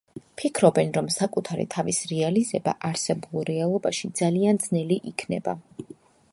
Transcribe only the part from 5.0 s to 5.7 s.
იქნება.